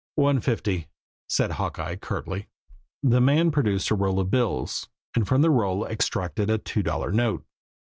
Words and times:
"One 0.15 0.39
fifty," 0.39 0.87
said 1.29 1.51
Hawkeye 1.51 1.95
curtly. 1.95 2.47
The 3.03 3.21
man 3.21 3.51
produced 3.51 3.91
a 3.91 3.95
roll 3.95 4.19
of 4.19 4.31
bills, 4.31 4.89
and 5.13 5.27
from 5.27 5.43
the 5.43 5.51
roll 5.51 5.85
extracted 5.85 6.49
a 6.49 6.57
two 6.57 6.81
dollar 6.81 7.11
note. 7.11 7.45